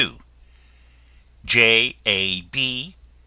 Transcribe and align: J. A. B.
J. 1.45 1.95
A. 2.07 2.41
B. 2.41 2.95